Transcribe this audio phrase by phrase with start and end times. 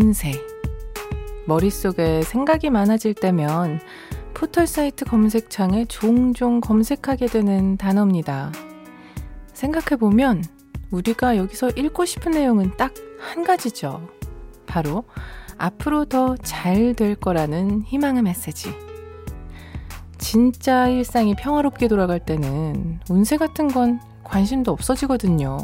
[0.00, 0.32] 운세.
[1.46, 3.80] 머릿속에 생각이 많아질 때면
[4.32, 8.52] 포털 사이트 검색창에 종종 검색하게 되는 단어입니다.
[9.52, 10.44] 생각해보면
[10.92, 14.08] 우리가 여기서 읽고 싶은 내용은 딱 한 가지죠.
[14.66, 15.02] 바로
[15.58, 18.70] 앞으로 더 잘 될 거라는 희망의 메시지.
[20.18, 25.58] 진짜 일상이 평화롭게 돌아갈 때는 운세 같은 건 관심도 없어지거든요.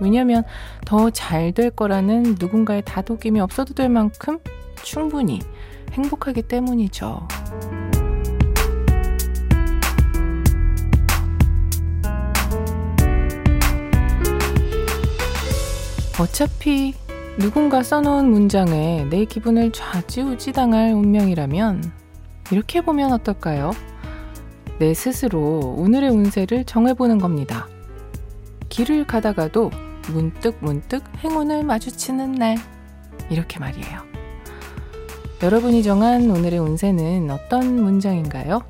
[0.00, 0.44] 왜냐면
[0.86, 4.38] 더 잘 될 거라는 누군가의 다독임이 없어도 될 만큼
[4.82, 5.40] 충분히
[5.92, 7.26] 행복하기 때문이죠.
[16.20, 16.94] 어차피
[17.38, 21.92] 누군가 써놓은 문장에 내 기분을 좌지우지 당할 운명이라면
[22.50, 23.70] 이렇게 보면 어떨까요?
[24.80, 27.68] 내 스스로 오늘의 운세를 정해보는 겁니다.
[28.68, 29.70] 길을 가다가도
[30.08, 32.56] 문득 문득 행운을 마주치는 날.
[33.30, 34.02] 이렇게 말이에요.
[35.42, 38.62] 여러분이 정한 오늘의 운세는 어떤 문장인가요?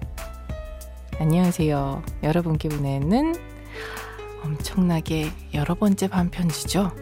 [1.18, 2.02] 안녕하세요.
[2.22, 3.34] 여러분께 보내는
[4.44, 6.92] 엄청나게 여러 번째 반편지죠.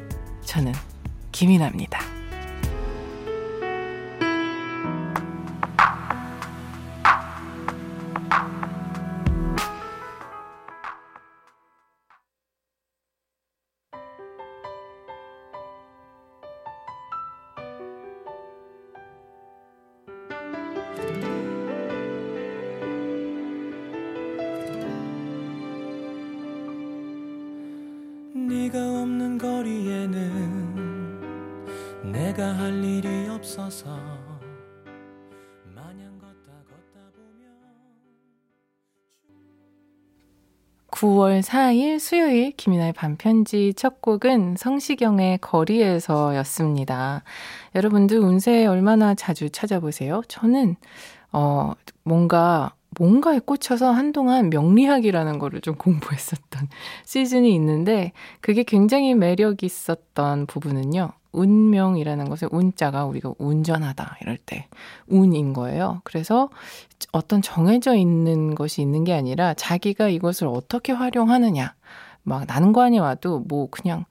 [0.45, 0.73] 저는
[1.33, 2.16] 김이나입니다.
[40.93, 47.25] 9월 4일 수요일 김이나의 반편지 첫 곡은 성시경의 거리에서였습니다.
[47.75, 50.23] 여러분들 운세 얼마나 자주 찾아보세요?
[50.29, 50.77] 저는
[51.33, 51.73] 어
[52.05, 56.69] 뭔가 뭔가에 꽂혀서 한동안 명리학이라는 거를 좀 공부했었던
[57.05, 61.11] 시즌이 있는데 그게 굉장히 매력 있었던 부분은요.
[61.37, 64.67] 운명이라는 것을 운자가 우리가 운전하다 이럴 때
[65.07, 66.01] 운인 거예요.
[66.05, 66.49] 그래서
[67.13, 71.75] 어떤 정해져 있는 것이 있는 게 아니라 자기가 이것을 어떻게 활용하느냐.
[72.23, 74.05] 막 난관이 와도 뭐 그냥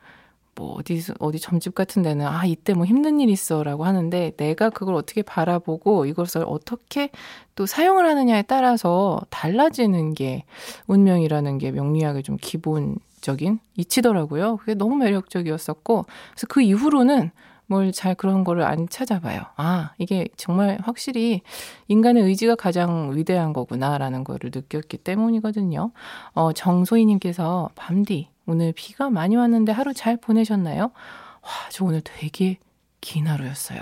[0.56, 4.96] 뭐 어디 어디 점집 같은 데는 아 이때 뭐 힘든 일 있어라고 하는데 내가 그걸
[4.96, 7.10] 어떻게 바라보고 이것을 어떻게
[7.56, 10.46] 또 사용을 하느냐에 따라서 달라지는 게
[10.88, 14.58] 운명이라는 게 명리학의 좀 기본 적인 이치더라고요.
[14.58, 17.32] 그게 너무 매력적이었었고 그래서 그 이후로는
[17.68, 19.42] 뭘 잘 그런 거를 안 찾아봐요.
[19.56, 21.42] 아, 이게 정말 확실히
[21.88, 25.92] 인간의 의지가 가장 위대한 거구나라는 거를 느꼈기 때문이거든요.
[26.34, 30.84] 어, 정소희님께서 밤디 오늘 비가 많이 왔는데 하루 잘 보내셨나요?
[30.84, 32.60] 와, 저 오늘 되게
[33.02, 33.80] 긴 하루였어요.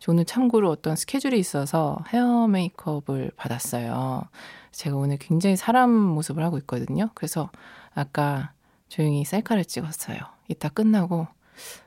[0.00, 4.24] 저 오늘 참고로 어떤 스케줄이 있어서 헤어 메이크업을 받았어요.
[4.72, 7.10] 제가 오늘 굉장히 사람 모습을 하고 있거든요.
[7.14, 7.50] 그래서
[7.94, 8.50] 아까
[8.92, 10.18] 조용히 셀카를 찍었어요.
[10.48, 11.26] 이따 끝나고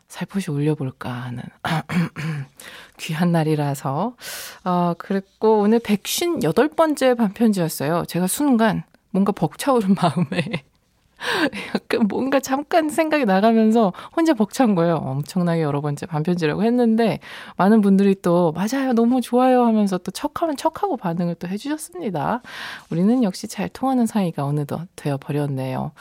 [0.07, 1.43] 살포시 올려볼까 하는
[2.97, 4.15] 귀한 날이라서
[4.63, 8.05] 어, 그랬고 오늘 158번째 반편지였어요.
[8.07, 10.63] 제가 순간 뭔가 벅차오른 마음에
[11.73, 14.95] 약간 뭔가 잠깐 생각이 나가면서 혼자 벅찬 거예요.
[14.95, 17.19] 엄청나게 여러 번째 반편지라고 했는데
[17.57, 22.41] 많은 분들이 또 맞아요, 너무 좋아요 하면서 또 척하면 척하고 반응을 또 해주셨습니다.
[22.89, 25.91] 우리는 역시 잘 통하는 사이가 어느덧 되어 버렸네요.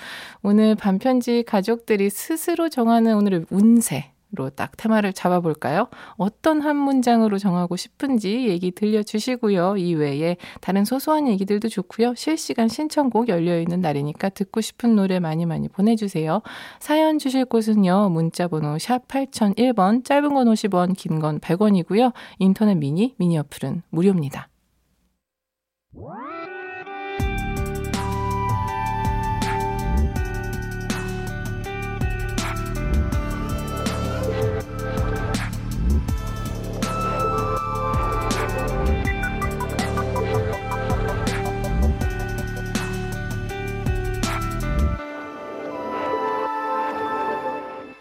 [0.42, 4.13] 오늘 반편지 가족들이 스스로 정하는 오늘의 운세 로
[4.50, 5.88] 딱 테마를 잡아볼까요?
[6.16, 9.76] 어떤 한 문장으로 정하고 싶은지 얘기 들려주시고요.
[9.76, 12.14] 이외에 다른 소소한 얘기들도 좋고요.
[12.16, 16.42] 실시간 신청곡 열려있는 날이니까 듣고 싶은 노래 많이 많이 보내주세요.
[16.80, 18.10] 사연 주실 곳은요.
[18.10, 22.12] 문자번호 샵 8001번, 짧은 건 50원, 긴 건 100원이고요.
[22.38, 24.48] 인터넷 미니, 미니 어플은 무료입니다.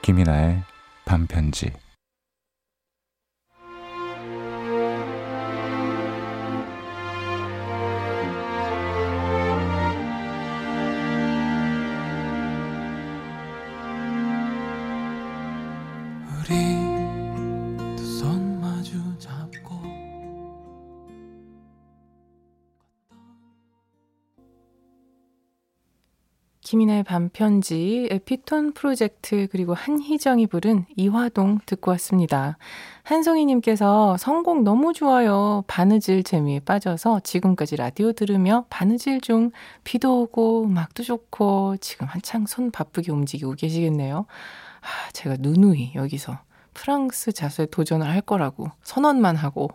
[0.03, 0.61] 김이나의
[1.05, 1.71] 반편지
[26.73, 32.57] 김인의 반편지, 에피톤 프로젝트, 그리고 한희정이 부른 이화동 듣고 왔습니다.
[33.03, 35.63] 한송이님께서 성공 너무 좋아요.
[35.67, 39.51] 바느질 재미에 빠져서 지금까지 라디오 들으며 바느질 중
[39.83, 44.25] 비도 오고 음악도 좋고 지금 한창 손 바쁘게 움직이고 계시겠네요.
[44.81, 46.39] 아, 제가 누누이 여기서
[46.73, 49.69] 프랑스 자수에 도전을 할 거라고 선언만 하고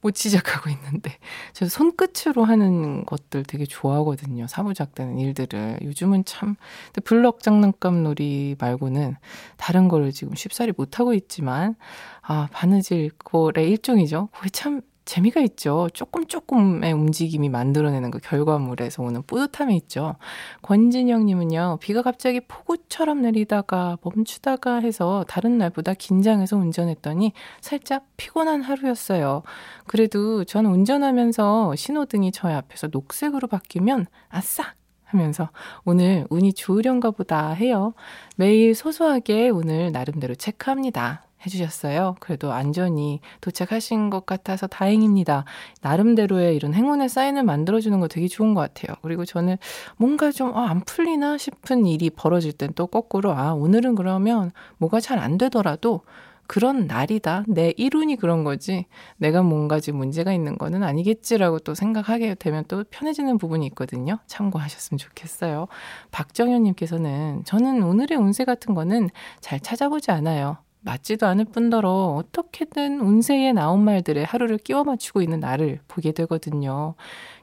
[0.00, 1.12] 못 시작하고 있는데
[1.52, 4.46] 저 손끝으로 하는 것들 되게 좋아하거든요.
[4.46, 5.80] 사부작되는 일들을.
[5.82, 6.56] 요즘은 참
[7.04, 9.16] 블럭 장난감 놀이 말고는
[9.56, 11.74] 다른 거를 지금 쉽사리 못 하고 있지만
[12.22, 14.28] 아, 바느질 꼴의 일종이죠.
[14.32, 15.88] 그게 참 재미가 있죠.
[15.94, 20.16] 조금 조금의 움직임이 만들어내는 그 결과물에서 오는 뿌듯함이 있죠.
[20.60, 27.32] 권진영님은요, 비가 갑자기 폭우처럼 내리다가 멈추다가 해서 다른 날보다 긴장해서 운전했더니
[27.62, 29.44] 살짝 피곤한 하루였어요.
[29.86, 34.74] 그래도 전 운전하면서 신호등이 저의 앞에서 녹색으로 바뀌면 아싸!
[35.04, 35.48] 하면서
[35.86, 37.94] 오늘 운이 좋으련가 보다 해요.
[38.36, 41.27] 매일 소소하게 오늘 나름대로 체크합니다.
[41.44, 42.16] 해주셨어요.
[42.20, 45.44] 그래도 안전히 도착하신 것 같아서 다행입니다.
[45.82, 48.96] 나름대로의 이런 행운의 사인을 만들어주는 거 되게 좋은 것 같아요.
[49.02, 49.56] 그리고 저는
[49.98, 55.18] 뭔가 좀안 어, 풀리나 싶은 일이 벌어질 땐 또 거꾸로 아 오늘은 그러면 뭐가 잘
[55.18, 56.02] 안 되더라도
[56.46, 57.44] 그런 날이다.
[57.46, 58.86] 내 일운이 그런 거지.
[59.18, 64.18] 내가 뭔가 지금 문제가 있는 거는 아니겠지라고 또 생각하게 되면 또 편해지는 부분이 있거든요.
[64.26, 65.66] 참고하셨으면 좋겠어요.
[66.10, 70.56] 박정현님께서는 저는 오늘의 운세 같은 거는 잘 찾아보지 않아요.
[70.80, 76.94] 맞지도 않을 뿐더러 어떻게든 운세에 나온 말들에 하루를 끼워 맞추고 있는 나를 보게 되거든요.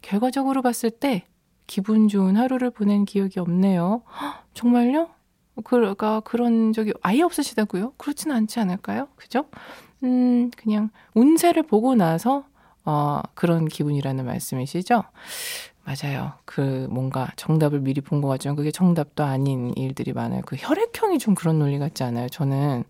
[0.02, 1.26] 결과적으로 봤을 때
[1.68, 4.04] 기분 좋은 하루를 보낸 기억이 없네요.
[4.22, 5.10] 헉, 정말요?
[5.64, 7.94] 그가 그런 적이 아예 없으시다고요?
[7.98, 9.08] 그렇지는 않지 않을까요?
[9.16, 9.46] 그죠?
[10.04, 12.46] 음, 그냥 운세를 보고 나서
[12.84, 15.04] 어, 그런 기분이라는 말씀이시죠?
[15.84, 16.34] 맞아요.
[16.46, 20.42] 그 뭔가 정답을 미리 본 것 같지만 그게 정답도 아닌 일들이 많아요.
[20.46, 22.28] 그 혈액형이 좀 그런 논리 같지 않아요?
[22.30, 22.84] 저는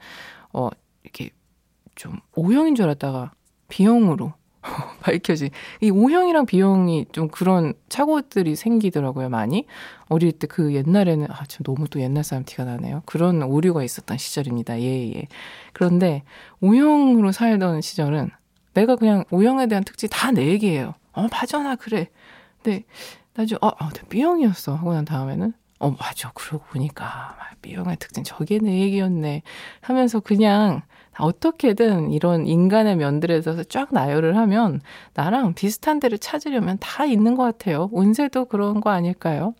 [0.56, 0.69] 어,
[1.04, 1.30] 이렇게
[1.96, 3.31] 좀 O형인 줄 알았다가
[3.69, 4.34] B형으로
[5.02, 5.50] 밝혀진.
[5.81, 9.66] 이 O형이랑 B형이 좀 그런 착오들이 생기더라고요, 많이.
[10.10, 13.04] 어릴 때 그 옛날에는, 아, 좀 너무 또 옛날 사람 티가 나네요.
[13.06, 14.80] 그런 오류가 있었던 시절입니다.
[14.81, 15.28] 예, 예.
[15.74, 16.24] 그런데
[16.62, 18.30] O형으로 살던 시절은
[18.74, 20.96] 내가 그냥 O형에 대한 특징 다 내 얘기예요.
[21.13, 22.10] 어, 맞아, 나 그래.
[22.63, 22.84] 근데
[23.36, 24.75] 나중에, 어, 아, B형이었어.
[24.75, 26.31] 하고 난 다음에는, 어, 맞아.
[26.33, 29.42] 그러고 보니까, B형의 특징 저게 내 얘기였네.
[29.81, 30.81] 하면서 그냥
[31.18, 34.81] 어떻게든 이런 인간의 면들에 대해서 쫙 나열을 하면
[35.13, 37.89] 나랑 비슷한 데를 찾으려면 다 있는 것 같아요.
[37.92, 39.54] 운세도 그런 거 아닐까요?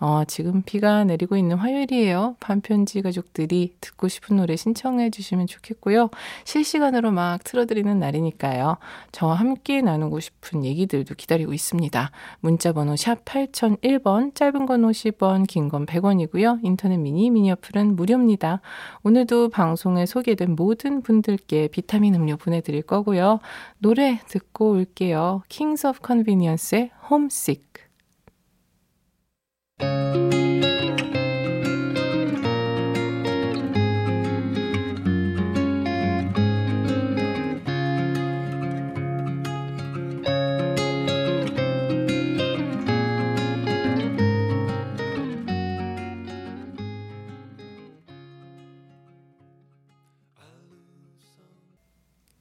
[0.00, 2.36] 어, 지금 비가 내리고 있는 화요일이에요.
[2.40, 6.10] 반편지 가족들이 듣고 싶은 노래 신청해 주시면 좋겠고요.
[6.44, 8.76] 실시간으로 막 틀어드리는 날이니까요.
[9.12, 12.10] 저와 함께 나누고 싶은 얘기들도 기다리고 있습니다.
[12.40, 16.58] 문자번호 샵 8001번, 짧은 건 50원, 긴 건 100원이고요.
[16.64, 18.60] 인터넷 미니, 미니 어플은 무료입니다.
[19.04, 23.38] 오늘도 방송에 소개된 모든 분들께 비타민 음료 보내드릴 거고요.
[23.78, 25.42] 노래 듣고 올게요.
[25.48, 27.83] Kings of Convenience의 Homesick.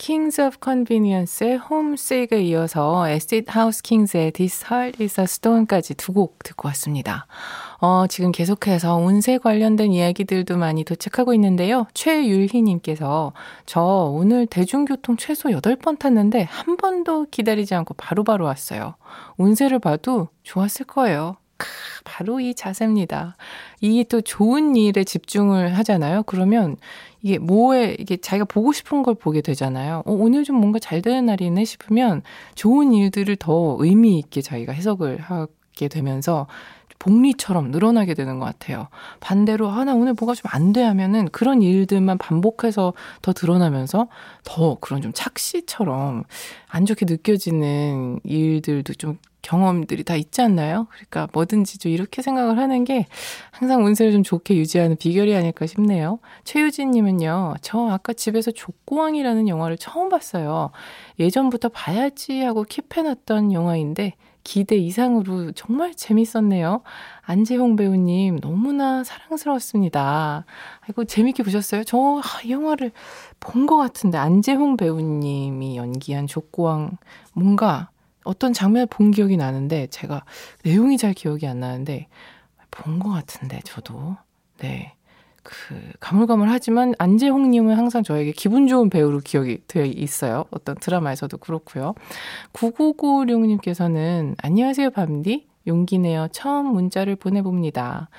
[0.04, 6.44] Kings of Convenience의 Homesick에 이어서 Acid House Kings의 This Heart is a Stone까지 두 곡
[6.44, 7.26] 듣고 왔습니다.
[7.80, 11.88] 어, 지금 계속해서 운세 관련된 이야기들도 많이 도착하고 있는데요.
[11.94, 13.32] 최율희님께서
[13.66, 18.96] 저 오늘 대중교통 최소 8번 탔는데 한 번도 기다리지 않고 바로바로 바로 왔어요.
[19.38, 21.38] 운세를 봐도 좋았을 거예요.
[22.04, 23.36] 바로 이 자세입니다.
[23.82, 26.24] 이게 또 좋은 일에 집중을 하잖아요.
[26.24, 26.78] 그러면
[27.22, 30.04] 이게 뭐에 이게 자기가 보고 싶은 걸 보게 되잖아요.
[30.06, 32.22] 어, 오늘 좀 뭔가 잘 되는 날이네 싶으면
[32.56, 36.48] 좋은 일들을 더 의미 있게 자기가 해석을 하게 되면서
[37.00, 38.88] 복리처럼 늘어나게 되는 것 같아요.
[39.20, 44.08] 반대로, 아, 나 오늘 뭐가 좀 안 돼 하면은 그런 일들만 반복해서 더 드러나면서
[44.46, 46.24] 더 그런 좀 착시처럼
[46.70, 50.88] 안 좋게 느껴지는 일들도 좀 경험들이 다 있지 않나요?
[50.90, 53.06] 그러니까 뭐든지 좀 이렇게 생각을 하는 게
[53.52, 56.18] 항상 운세를 좀 좋게 유지하는 비결이 아닐까 싶네요.
[56.46, 60.72] 최유진님은요, 저 아까 집에서 족고왕이라는 영화를 처음 봤어요.
[61.20, 64.14] 예전부터 봐야지 하고 킵해놨던 영화인데
[64.46, 66.82] 기대 이상으로 정말 재밌었네요.
[67.22, 70.46] 안재홍 배우님 너무나 사랑스러웠습니다.
[70.82, 71.84] 아이고 재밌게 보셨어요?
[71.86, 72.92] 저이 아, 영화를
[73.40, 76.98] 본 것 같은데 안재홍 배우님이 연기한 족고왕
[77.34, 77.90] 뭔가
[78.24, 80.24] 어떤 장면을 본 기억이 나는데 제가
[80.64, 82.08] 내용이 잘 기억이 안 나는데
[82.72, 84.18] 본 것 같은데, 저도.
[84.60, 84.94] 네.
[85.44, 90.46] 그, 가물가물하지만 안재홍 님은 항상 저에게 기분 좋은 배우로 기억이 되어 있어요.
[90.52, 91.94] 어떤 드라마에서도 그렇고요.
[92.54, 95.48] 9996 님께서는 안녕하세요, 밤디.
[95.68, 98.10] 용기 내어 처음 문자를 보내봅니다.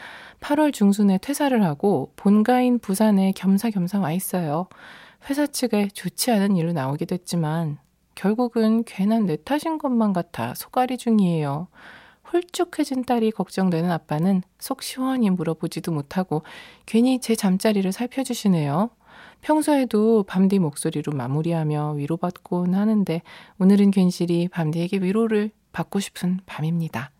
[0.40, 4.68] 8월 중순에 퇴사를 하고 본가인 부산에 겸사겸사 와 있어요.
[5.28, 7.78] 회사 측에 좋지 않은 일로 나오게 됐지만
[8.14, 11.68] 결국은 괜한 내 탓인 것만 같아 소가리 중이에요.
[12.32, 16.42] 홀쭉해진 딸이 걱정되는 아빠는 속 시원히 물어보지도 못하고
[16.86, 18.90] 괜히 제 잠자리를 살펴주시네요.
[19.40, 23.22] 평소에도 밤디 목소리로 마무리하며 위로받곤 하는데
[23.58, 27.10] 오늘은 괜시리 밤디에게 위로를 받고 싶은 밤입니다.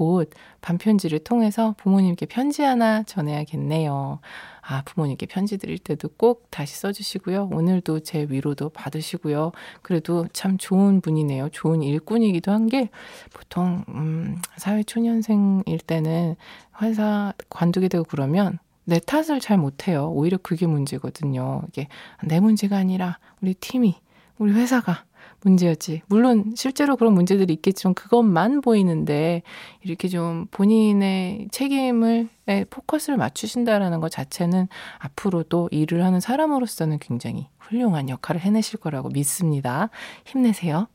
[0.00, 0.30] 곧
[0.62, 4.20] 반편지를 통해서 부모님께 편지 하나 전해야겠네요.
[4.62, 7.50] 아, 부모님께 편지 드릴 때도 꼭 다시 써주시고요.
[7.52, 9.52] 오늘도 제 위로도 받으시고요.
[9.82, 11.50] 그래도 참 좋은 분이네요.
[11.50, 12.88] 좋은 일꾼이기도 한 게
[13.34, 16.36] 보통, 음, 사회초년생일 때는
[16.80, 20.10] 회사 관두게 되고 그러면 내 탓을 잘 못해요.
[20.12, 21.62] 오히려 그게 문제거든요.
[21.68, 21.88] 이게
[22.24, 24.00] 내 문제가 아니라 우리 팀이,
[24.38, 25.04] 우리 회사가
[25.42, 26.02] 문제였지.
[26.06, 29.42] 물론 실제로 그런 문제들이 있겠지만 그것만 보이는데
[29.82, 32.28] 이렇게 좀 본인의 책임을
[32.70, 34.68] 포커스를 맞추신다라는 것 자체는
[34.98, 39.90] 앞으로도 일을 하는 사람으로서는 굉장히 훌륭한 역할을 해내실 거라고 믿습니다.
[40.26, 40.88] 힘내세요.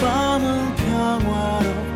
[0.00, 1.95] 밤은 평화롭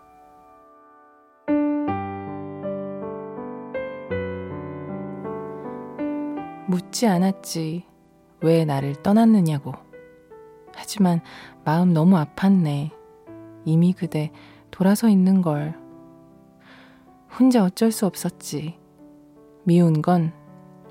[7.01, 7.83] 묻지 않았지.
[8.41, 9.73] 왜 나를 떠났느냐고.
[10.75, 11.19] 하지만
[11.65, 12.91] 마음 너무 아팠네.
[13.65, 14.31] 이미 그대
[14.69, 15.73] 돌아서 있는 걸.
[17.39, 18.77] 혼자 어쩔 수 없었지.
[19.63, 20.31] 미운 건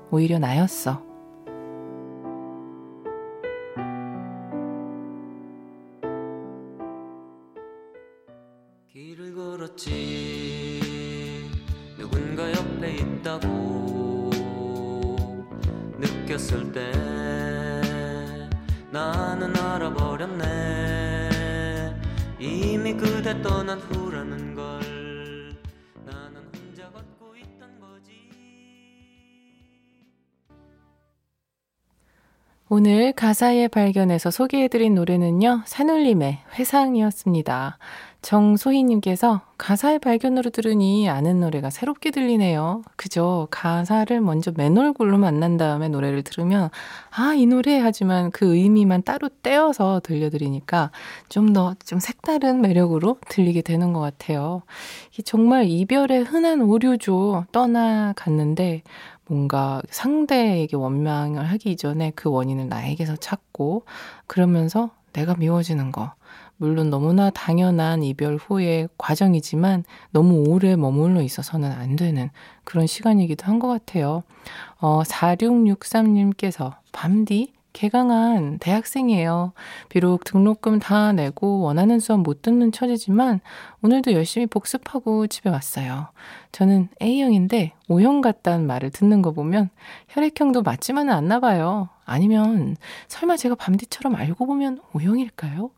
[0.09, 1.01] 오히려 나였어.
[19.75, 21.29] 알아버렸네.
[22.39, 24.90] 이미 그대 떠난 후라는 걸
[32.73, 37.77] 오늘 가사의 발견에서 소개해드린 노래는요, 산울림의 회상이었습니다.
[38.21, 42.83] 정소희님께서 가사의 발견으로 들으니 아는 노래가 새롭게 들리네요.
[42.95, 43.49] 그죠?
[43.51, 46.69] 가사를 먼저 맨 얼굴로 만난 다음에 노래를 들으면,
[47.09, 50.91] 아, 이 노래 하지만 그 의미만 따로 떼어서 들려드리니까
[51.27, 54.61] 좀 더좀 좀 색다른 매력으로 들리게 되는 것 같아요.
[55.25, 57.47] 정말 이별의 흔한 오류죠.
[57.51, 58.83] 떠나갔는데,
[59.31, 63.85] 뭔가 상대에게 원망을 하기 이전에 그 원인을 나에게서 찾고
[64.27, 66.13] 그러면서 내가 미워지는 거.
[66.57, 72.29] 물론 너무나 당연한 이별 후의 과정이지만 너무 오래 머물러 있어서는 안 되는
[72.65, 74.23] 그런 시간이기도 한 것 같아요.
[74.81, 79.53] 어, 4663님께서 밤디 개강한 대학생이에요.
[79.89, 83.39] 비록 등록금 다 내고 원하는 수업 못 듣는 처지지만
[83.81, 86.09] 오늘도 열심히 복습하고 집에 왔어요.
[86.51, 89.69] 저는 A형인데 O형 같다는 말을 듣는 거 보면
[90.09, 91.89] 혈액형도 맞지만은 않나 봐요.
[92.05, 92.75] 아니면
[93.07, 95.71] 설마 제가 밤디처럼 알고 보면 O형일까요?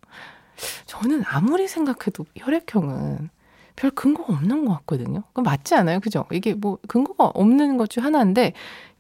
[0.86, 3.30] 저는 아무리 생각해도 혈액형은
[3.76, 5.24] 별 근거가 없는 것 같거든요.
[5.34, 6.00] 그 맞지 않아요?
[6.00, 6.26] 그죠?
[6.32, 8.54] 이게 뭐 근거가 없는 것 중 하나인데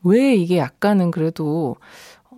[0.04, 1.76] 왜 이게 약간은 그래도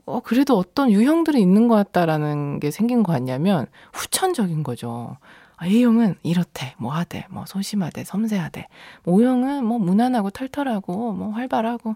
[0.06, 5.18] 어, 그래도 어떤 유형들이 있는 것 같다라는 게 생긴 것 같냐면 후천적인 거죠.
[5.64, 8.68] A형은 이렇대, 뭐 하대, 뭐 소심하대, 섬세하대.
[9.06, 11.96] O형은 뭐 무난하고 털털하고 뭐 활발하고.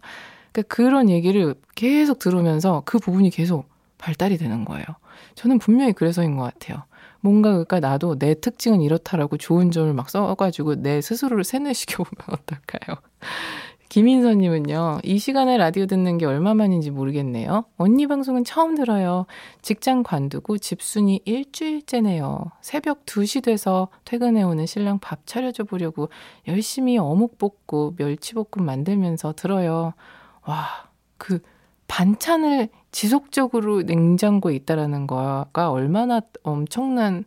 [0.51, 4.85] 그러니까 그런 얘기를 계속 들으면서 그 부분이 계속 발달이 되는 거예요.
[5.35, 6.83] 저는 분명히 그래서인 것 같아요.
[7.21, 12.97] 뭔가 그러니까 나도 내 특징은 이렇다라고 좋은 점을 막 써가지고 내 스스로를 세뇌시켜보면 어떨까요?
[13.89, 17.65] 김인서님은요, 이 시간에 라디오 듣는 게 얼마만인지 모르겠네요.
[17.77, 19.25] 언니 방송은 처음 들어요.
[19.63, 22.51] 직장 관두고 집순이 일주일째네요.
[22.61, 26.09] 새벽 2시 돼서 퇴근해오는 신랑 밥 차려줘 보려고
[26.47, 29.93] 열심히 어묵 볶고 멸치볶음 만들면서 들어요.
[30.45, 30.67] 와,
[31.17, 31.39] 그
[31.87, 37.25] 반찬을 지속적으로 냉장고에 있다라는 거가 얼마나 엄청난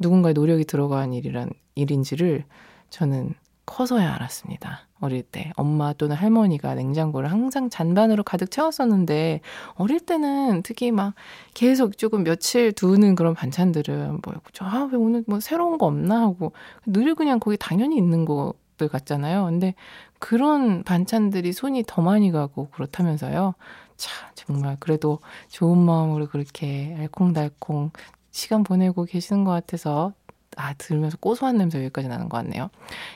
[0.00, 2.44] 누군가의 노력이 들어간 일이란 일인지를
[2.88, 3.34] 저는
[3.66, 4.87] 커서야 알았습니다.
[5.00, 9.40] 어릴 때 엄마 또는 할머니가 냉장고를 항상 잔반으로 가득 채웠었는데
[9.74, 11.14] 어릴 때는 특히 막
[11.54, 16.52] 계속 조금 며칠 두는 그런 반찬들은 뭐 아왜 오늘 뭐 새로운 거 없나 하고
[16.86, 19.44] 늘 그냥 거기 당연히 있는 것들 같잖아요.
[19.44, 19.74] 근데
[20.18, 23.54] 그런 반찬들이 손이 더 많이 가고 그렇다면서요.
[23.96, 27.90] 참 정말 그래도 좋은 마음으로 그렇게 알콩달콩
[28.30, 30.12] 시간 보내고 계시는 것 같아서
[30.56, 32.70] 아, 들으면서 고소한 냄새 여기까지 나는 것 같네요.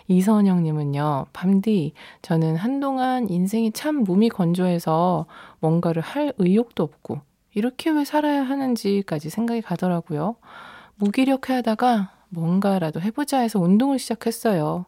[0.09, 1.93] 이선영님은요, 밤디,
[2.23, 5.27] 저는 한동안 인생이 참 몸이 건조해서
[5.61, 7.21] 뭔가를 할 의욕도 없고,
[7.55, 10.37] 이렇게 왜 살아야 하는지까지 생각이 가더라고요.
[10.97, 14.87] 무기력해 하다가 뭔가라도 해보자 해서 운동을 시작했어요.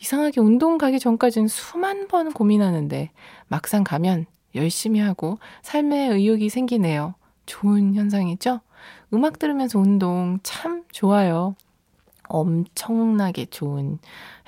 [0.00, 3.10] 이상하게 운동 가기 전까지는 수만 번 고민하는데,
[3.48, 7.14] 막상 가면 열심히 하고 삶의 의욕이 생기네요.
[7.46, 8.60] 좋은 현상이죠?
[9.12, 11.54] 음악 들으면서 운동 참 좋아요.
[12.28, 13.98] 엄청나게 좋은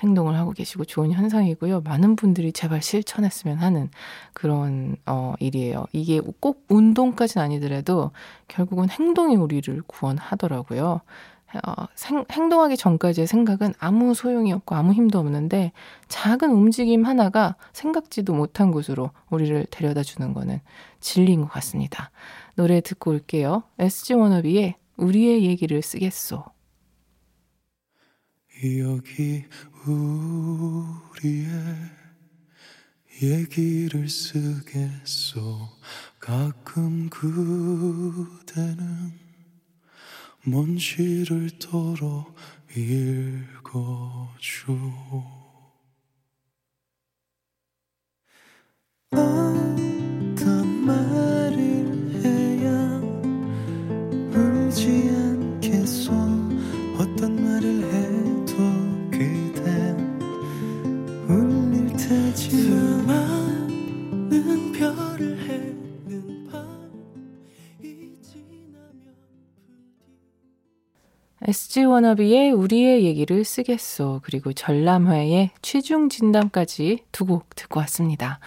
[0.00, 1.80] 행동을 하고 계시고 좋은 현상이고요.
[1.82, 3.90] 많은 분들이 제발 실천했으면 하는
[4.32, 5.86] 그런 어 일이에요.
[5.92, 8.12] 이게 꼭 운동까지는 아니더라도
[8.46, 11.00] 결국은 행동이 우리를 구원하더라고요.
[11.54, 15.72] 어, 생, 행동하기 전까지의 생각은 아무 소용이 없고 아무 힘도 없는데
[16.08, 20.60] 작은 움직임 하나가 생각지도 못한 곳으로 우리를 데려다 주는 거는
[21.00, 22.10] 진리인 것 같습니다.
[22.54, 23.62] 노래 듣고 올게요.
[23.78, 26.44] SG 워너비의 우리의 얘기를 쓰겠소.
[28.64, 29.44] 여기
[29.86, 31.46] 우리의
[33.22, 35.68] 얘기를 쓰겠소.
[36.18, 39.12] 가끔 그대는
[40.44, 42.34] 먼 시를 떨어
[42.74, 44.72] 읽어줘.
[49.12, 49.87] 어
[71.78, 74.20] SG 워너비의 우리의 얘기를 쓰겠소.
[74.24, 78.40] 그리고 전람회의 취중 진담까지 두 곡 듣고 왔습니다.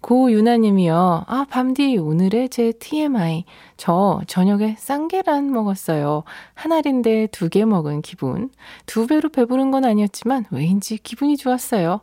[0.00, 1.24] 고유나님이요.
[1.26, 3.44] 아, 밤디, 오늘의 제 TMI.
[3.76, 6.24] 저 저녁에 쌍계란 먹었어요.
[6.54, 8.50] 한 알인데 두 개 먹은 기분.
[8.86, 12.00] 두 배로 배부른 건 아니었지만 왠지 기분이 좋았어요.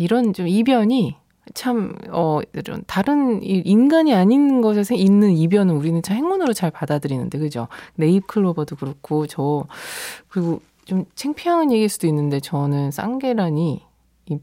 [0.00, 1.16] 이런 좀 이변이
[1.54, 7.68] 참, 어, 이런 다른 인간이 아닌 것에 있는 이변은 우리는 참 행운으로 잘 받아들이는데, 그죠?
[7.96, 9.66] 네잎 클로버도 그렇고, 저,
[10.28, 13.82] 그리고 좀 창피한 얘기일 수도 있는데, 저는 쌍계란이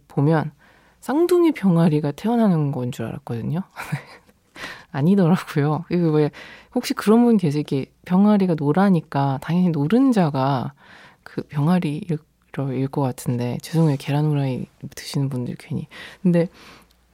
[0.10, 0.52] 보면
[1.00, 3.62] 쌍둥이 병아리가 태어나는 건 줄 알았거든요.
[4.92, 5.86] 아니더라고요.
[5.92, 6.32] 이거 왜
[6.74, 7.62] 혹시 그런 분 계세요?
[7.62, 10.74] 이게 병아리가 노라니까 당연히 노른자가
[11.24, 12.18] 그 병아리일
[12.92, 13.98] 것 같은데 죄송해요.
[14.00, 14.66] 계란 후라이
[14.96, 15.88] 드시는 분들 괜히.
[16.24, 16.48] 근데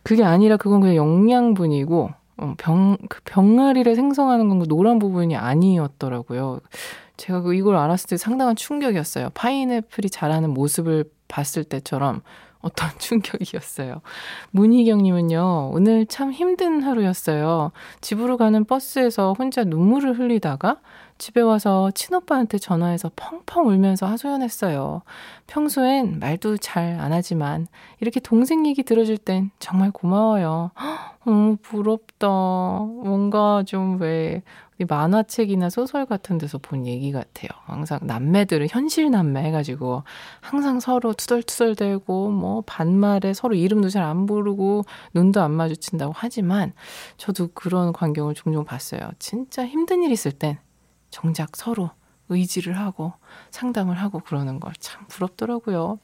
[0.04, 6.60] 그게 아니라 그건 그냥 영양분이고 어, 병, 그 병아리를 생성하는 건 그 노란 부분이 아니었더라고요.
[7.24, 9.30] 제가 그 이걸 알았을 때 상당한 충격이었어요.
[9.34, 12.22] 파인애플이 자라는 모습을 봤을 때처럼
[12.60, 14.02] 어떤 충격이었어요.
[14.52, 17.72] 문희경님은요, 오늘 참 힘든 하루였어요.
[18.02, 20.82] 집으로 가는 버스에서 혼자 눈물을 흘리다가
[21.18, 25.04] 집에 와서 친오빠한테 전화해서 펑펑 울면서 하소연했어요.
[25.48, 27.68] 평소엔 말도 잘 안 하지만
[28.02, 30.72] 이렇게 동생 얘기 들어줄 땐 정말 고마워요.
[31.26, 32.28] 너무 부럽다.
[32.28, 34.42] 뭔가 좀 왜
[34.80, 37.50] 만화책이나 소설 같은 데서 본 얘기 같아요.
[37.66, 40.04] 항상 남매들은 현실 남매 해가지고
[40.42, 44.84] 항상 서로 투덜투덜대고 뭐 반말에 서로 이름도 잘 안 부르고
[45.14, 46.74] 눈도 안 마주친다고 하지만
[47.18, 49.00] 저도 그런 광경을 종종 봤어요.
[49.20, 50.58] 진짜 힘든 일 있을 땐
[51.10, 51.92] 정작 서로
[52.30, 53.14] 의지를 하고
[53.52, 56.00] 상담을 하고 그러는 걸 참 부럽더라고요.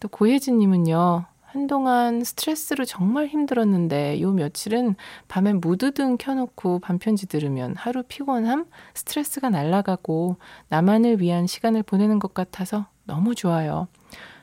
[0.00, 1.26] 또 고혜진님은요.
[1.50, 4.96] 한동안 스트레스로 정말 힘들었는데 요 며칠은
[5.28, 10.36] 밤에 무드등 켜놓고 반편지 들으면 하루 피곤함, 스트레스가 날아가고
[10.68, 13.88] 나만을 위한 시간을 보내는 것 같아서 너무 좋아요.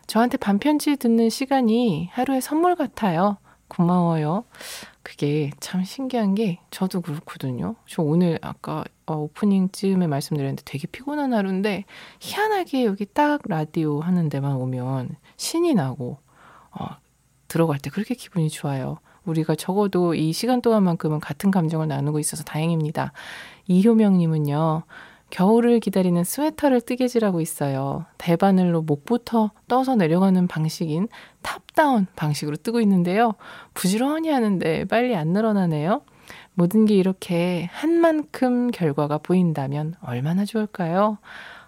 [0.08, 3.38] 저한테 반편지 듣는 시간이 하루의 선물 같아요.
[3.68, 4.46] 고마워요.
[5.04, 7.76] 그게 참 신기한 게 저도 그렇거든요.
[7.88, 11.86] 저 오늘 아까 어, 오프닝 쯤에 말씀드렸는데 되게 피곤한 하루인데
[12.20, 16.25] 희한하게 여기 딱 라디오 하는 데만 오면 신이 나고
[16.80, 16.98] 어,
[17.48, 19.00] 들어갈 때 그렇게 기분이 좋아요.
[19.26, 23.12] 우리가 적어도 이 시간 동안만큼은 같은 감정을 나누고 있어서 다행입니다.
[23.68, 24.84] 이효명님은요.
[25.32, 28.06] 겨울을 기다리는 스웨터를 뜨개질하고 있어요.
[28.18, 31.08] 대바늘로 목부터 떠서 내려가는 방식인
[31.42, 33.34] top-down 방식으로 뜨고 있는데요.
[33.74, 36.02] 부지런히 하는데 빨리 안 늘어나네요.
[36.54, 41.18] 모든 게 이렇게 한 만큼 결과가 보인다면 얼마나 좋을까요?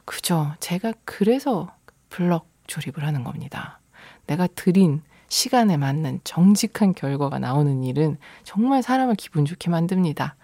[0.06, 0.54] 그죠.
[0.60, 1.70] 제가 그래서
[2.10, 3.80] 블럭 조립을 하는 겁니다.
[4.28, 10.36] 내가 드린 시간에 맞는 정직한 결과가 나오는 일은 정말 사람을 기분 좋게 만듭니다.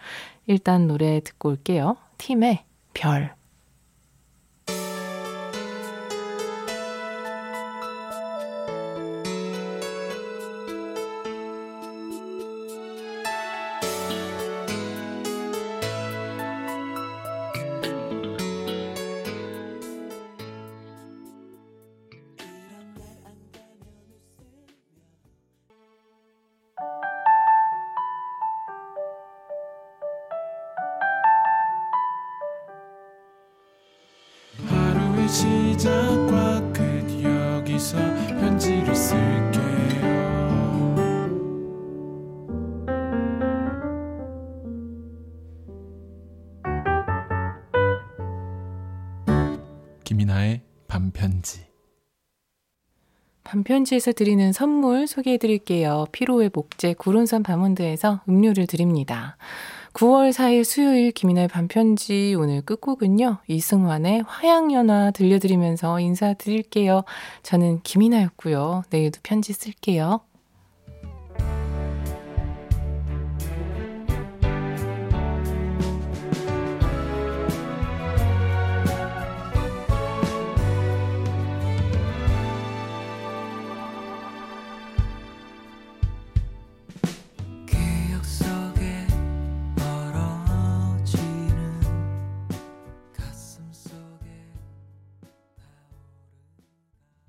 [0.48, 1.96] 일단 노래 듣고 올게요.
[2.18, 3.36] 팀의 별.
[53.54, 56.08] 반편지에서 드리는 선물 소개해 드릴게요.
[56.12, 59.38] 피로의 목재 구론산 바몬드에서 음료를 드립니다.
[59.94, 63.38] 9월 4일 수요일 김이나의 반편지 오늘 끝곡은요.
[63.48, 67.04] 이승환의 화양연화 들려드리면서 인사드릴게요.
[67.44, 68.86] 저는 김이나였고요.
[68.90, 70.22] 내일도 편지 쓸게요.